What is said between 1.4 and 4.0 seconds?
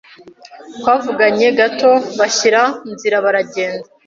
gato bashyira nzira baragenda.